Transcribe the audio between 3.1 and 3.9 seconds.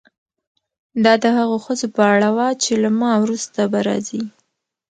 وروسته به